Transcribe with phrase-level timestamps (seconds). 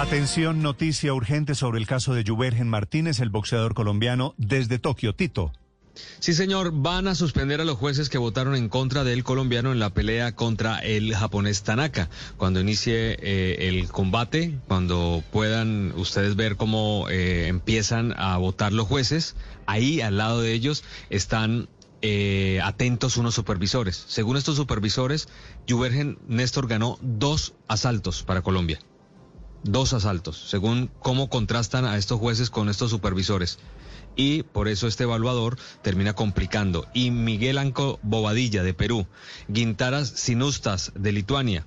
[0.00, 5.14] Atención, noticia urgente sobre el caso de Jubergen Martínez, el boxeador colombiano, desde Tokio.
[5.14, 5.52] Tito.
[6.20, 9.78] Sí, señor, van a suspender a los jueces que votaron en contra del colombiano en
[9.78, 12.08] la pelea contra el japonés Tanaka.
[12.38, 18.88] Cuando inicie eh, el combate, cuando puedan ustedes ver cómo eh, empiezan a votar los
[18.88, 21.68] jueces, ahí al lado de ellos están
[22.00, 24.02] eh, atentos unos supervisores.
[24.08, 25.28] Según estos supervisores,
[25.68, 28.80] Jubergen Néstor ganó dos asaltos para Colombia.
[29.62, 33.58] Dos asaltos, según cómo contrastan a estos jueces con estos supervisores
[34.16, 36.86] y por eso este evaluador termina complicando.
[36.94, 39.06] Y Miguel Anco Bobadilla de Perú,
[39.48, 41.66] Guintaras Sinustas de Lituania,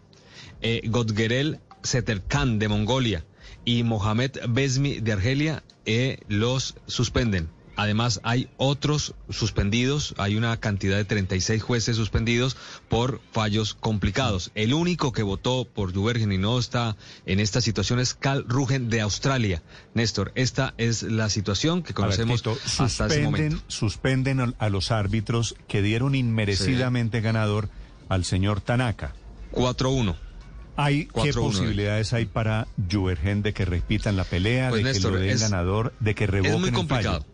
[0.61, 3.25] eh, Godgerel Seterkan de Mongolia
[3.65, 7.49] y Mohamed Besmi de Argelia eh, los suspenden.
[7.75, 12.55] Además, hay otros suspendidos, hay una cantidad de 36 jueces suspendidos
[12.87, 14.51] por fallos complicados.
[14.53, 18.89] El único que votó por Jubergen y no está en esta situación es Cal Rugen
[18.89, 19.63] de Australia.
[19.95, 22.43] Néstor, esta es la situación que conocemos
[22.79, 23.57] hasta ese momento.
[23.67, 27.69] Suspenden a los árbitros que dieron inmerecidamente ganador
[28.07, 29.15] al señor Tanaka.
[29.51, 30.15] 4-1.
[30.75, 35.11] ¿Hay, ¿Qué posibilidades hay para Jubergen de que repitan la pelea, pues, de que lo
[35.11, 37.25] den ganador, de que revoquen es muy complicado.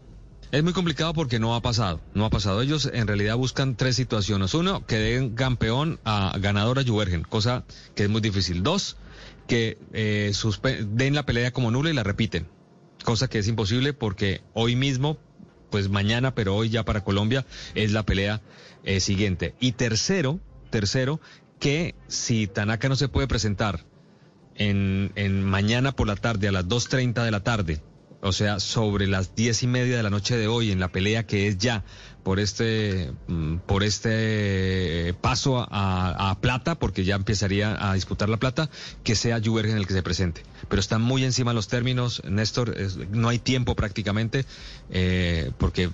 [0.52, 2.64] Es muy complicado porque no ha pasado, no ha pasado.
[2.64, 4.56] Ellos en realidad buscan tres situaciones.
[4.56, 8.64] Uno, que den campeón a ganador a Juergen, cosa que es muy difícil.
[8.64, 8.98] Dos,
[9.46, 10.32] que eh,
[10.88, 12.48] den la pelea como nula y la repiten,
[13.04, 15.20] cosa que es imposible porque hoy mismo,
[15.70, 18.42] pues mañana, pero hoy ya para Colombia, es la pelea
[18.84, 19.54] eh, siguiente.
[19.60, 20.40] Y tercero,
[20.72, 21.22] tercero,
[21.60, 23.86] que si Tanaka no se puede presentar
[24.56, 27.84] en, en mañana por la tarde a las 2.30 de la tarde,
[28.22, 31.26] o sea, sobre las diez y media de la noche de hoy, en la pelea
[31.26, 31.84] que es ya
[32.24, 38.70] por este, mm, por este paso a, plata, porque ya empezaría a disputar la plata,
[39.04, 40.44] que sea Jubergen el que se presente.
[40.68, 42.76] Pero están muy encima los términos, Néstor,
[43.12, 44.46] no hay tiempo prácticamente,
[44.90, 45.90] eh, porque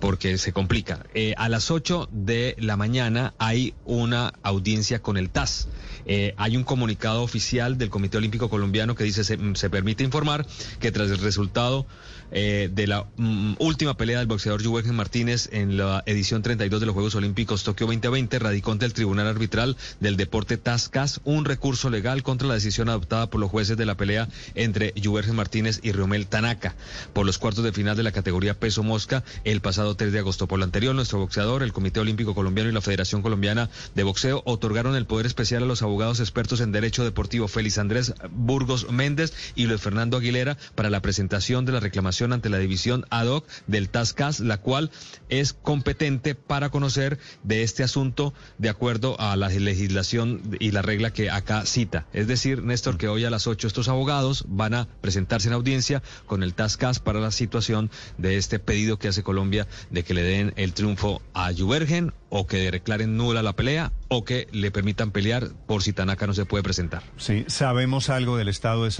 [0.00, 1.06] porque se complica.
[1.14, 5.68] Eh, a las 8 de la mañana hay una audiencia con el TAS.
[6.06, 10.46] Eh, hay un comunicado oficial del Comité Olímpico Colombiano que dice se, se permite informar
[10.80, 11.86] que tras el resultado
[12.32, 16.86] eh, de la mm, última pelea del boxeador Juventus Martínez en la edición 32 de
[16.86, 21.90] los Juegos Olímpicos Tokio 2020, radicó ante el Tribunal Arbitral del Deporte Tascas un recurso
[21.90, 25.90] legal contra la decisión adoptada por los jueces de la pelea entre Juventus Martínez y
[25.90, 26.76] Riomel Tanaka
[27.12, 30.46] por los cuartos de final de la categoría peso mosca el pasado 3 de agosto.
[30.46, 34.42] Por lo anterior, nuestro boxeador, el Comité Olímpico Colombiano y la Federación Colombiana de Boxeo
[34.44, 39.32] otorgaron el poder especial a los abogados expertos en derecho deportivo Félix Andrés Burgos Méndez
[39.54, 43.46] y Luis Fernando Aguilera para la presentación de la reclamación ante la división ad hoc
[43.66, 44.90] del TASCAS, la cual
[45.28, 51.12] es competente para conocer de este asunto de acuerdo a la legislación y la regla
[51.12, 52.06] que acá cita.
[52.12, 56.02] Es decir, Néstor, que hoy a las 8 estos abogados van a presentarse en audiencia
[56.26, 60.22] con el TASCAS para la situación de este pedido que hace Colombia de que le
[60.22, 65.10] den el triunfo a Jubergen o que declaren nula la pelea o que le permitan
[65.10, 67.02] pelear por si Tanaka no se puede presentar.
[67.16, 68.90] Sí, sabemos algo del estado de,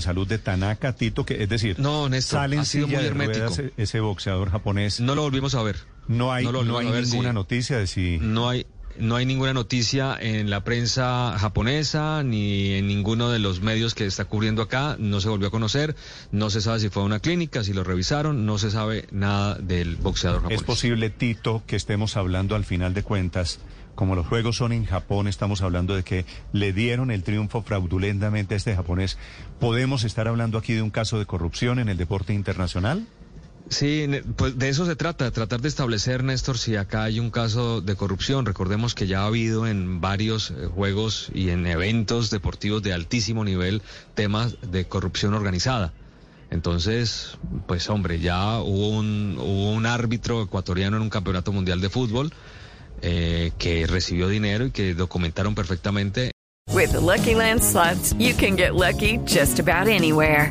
[0.00, 3.52] salud de Tanaka, Tito, que es decir, no, Néstor, ha sido muy hermético.
[3.76, 5.00] ese boxeador japonés.
[5.00, 5.76] No lo volvimos a ver.
[6.08, 8.18] No hay, no, hay ninguna noticia de si...
[8.18, 8.66] No hay,
[9.00, 14.06] no hay ninguna noticia en la prensa japonesa ni en ninguno de los medios que
[14.06, 14.96] está cubriendo acá.
[14.98, 15.96] No se volvió a conocer.
[16.32, 18.46] No se sabe si fue a una clínica, si lo revisaron.
[18.46, 20.60] No se sabe nada del boxeador japonés.
[20.60, 23.60] Es posible, Tito, que estemos hablando al final de cuentas.
[23.94, 28.54] Como los juegos son en Japón, estamos hablando de que le dieron el triunfo fraudulentamente
[28.54, 29.18] a este japonés.
[29.58, 33.06] ¿Podemos estar hablando aquí de un caso de corrupción en el deporte internacional?
[33.70, 37.80] Sí, pues de eso se trata, tratar de establecer, Néstor, si acá hay un caso
[37.80, 38.44] de corrupción.
[38.44, 43.44] Recordemos que ya ha habido en varios eh, juegos y en eventos deportivos de altísimo
[43.44, 43.80] nivel
[44.14, 45.92] temas de corrupción organizada.
[46.50, 47.38] Entonces,
[47.68, 52.32] pues hombre, ya hubo un, hubo árbitro ecuatoriano en un campeonato mundial de fútbol
[53.02, 56.32] eh, que recibió dinero y que documentaron perfectamente.
[56.72, 57.62] With Lucky Land
[58.18, 60.50] you can get lucky just about anywhere.